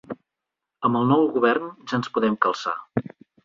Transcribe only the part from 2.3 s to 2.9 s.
calçar.